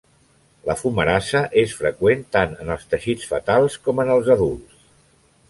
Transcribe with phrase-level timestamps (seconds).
[0.69, 4.83] La fumarasa és freqüent tant en els teixits fetals com en els adults.